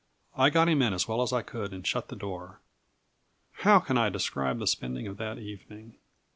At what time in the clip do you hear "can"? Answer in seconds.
3.79-3.99